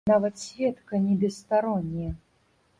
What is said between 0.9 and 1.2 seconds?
не